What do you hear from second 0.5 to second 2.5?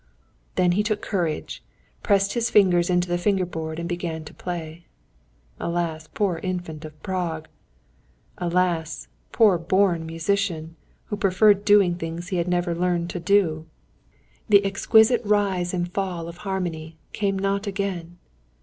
Then he took courage, pressed his